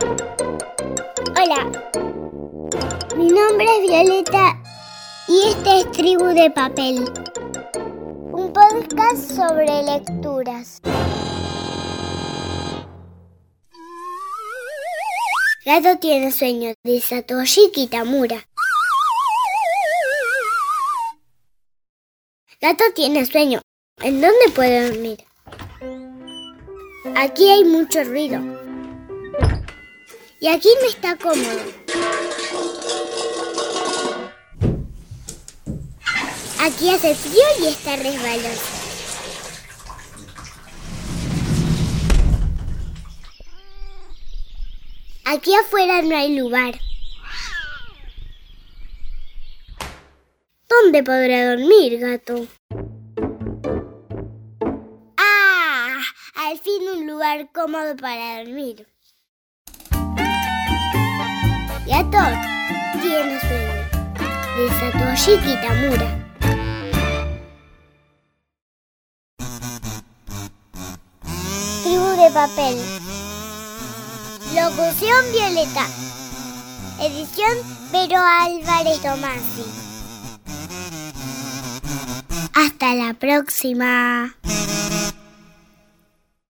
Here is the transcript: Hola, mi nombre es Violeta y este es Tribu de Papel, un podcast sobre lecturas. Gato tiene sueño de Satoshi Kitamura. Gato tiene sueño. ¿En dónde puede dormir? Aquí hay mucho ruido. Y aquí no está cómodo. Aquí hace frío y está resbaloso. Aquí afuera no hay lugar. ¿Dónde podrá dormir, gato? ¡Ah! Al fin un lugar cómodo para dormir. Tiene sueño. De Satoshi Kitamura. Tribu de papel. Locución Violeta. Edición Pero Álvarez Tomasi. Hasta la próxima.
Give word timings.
Hola, 0.00 1.70
mi 3.16 3.26
nombre 3.28 3.66
es 3.76 3.82
Violeta 3.82 4.58
y 5.28 5.48
este 5.48 5.80
es 5.80 5.90
Tribu 5.92 6.26
de 6.26 6.50
Papel, 6.50 7.04
un 8.32 8.50
podcast 8.52 9.30
sobre 9.36 9.82
lecturas. 9.82 10.80
Gato 15.66 15.98
tiene 15.98 16.32
sueño 16.32 16.72
de 16.82 17.00
Satoshi 17.00 17.70
Kitamura. 17.70 18.48
Gato 22.60 22.84
tiene 22.94 23.26
sueño. 23.26 23.60
¿En 24.02 24.20
dónde 24.22 24.48
puede 24.54 24.90
dormir? 24.90 25.24
Aquí 27.16 27.50
hay 27.50 27.64
mucho 27.64 28.02
ruido. 28.04 28.59
Y 30.42 30.48
aquí 30.48 30.70
no 30.80 30.88
está 30.88 31.16
cómodo. 31.16 31.60
Aquí 36.58 36.88
hace 36.88 37.14
frío 37.14 37.44
y 37.60 37.66
está 37.66 37.96
resbaloso. 37.96 38.80
Aquí 45.26 45.54
afuera 45.54 46.00
no 46.00 46.16
hay 46.16 46.34
lugar. 46.34 46.80
¿Dónde 50.70 51.02
podrá 51.02 51.50
dormir, 51.50 51.98
gato? 51.98 52.46
¡Ah! 55.18 56.00
Al 56.34 56.58
fin 56.58 56.88
un 56.96 57.06
lugar 57.06 57.52
cómodo 57.52 57.94
para 57.96 58.38
dormir. 58.38 58.86
Tiene 63.00 63.40
sueño. 63.40 63.80
De 64.56 64.68
Satoshi 64.78 65.38
Kitamura. 65.38 66.08
Tribu 71.82 72.08
de 72.22 72.30
papel. 72.32 72.76
Locución 74.54 75.24
Violeta. 75.32 75.86
Edición 77.00 77.56
Pero 77.92 78.18
Álvarez 78.18 79.00
Tomasi. 79.00 79.64
Hasta 82.54 82.94
la 82.94 83.14
próxima. 83.14 84.34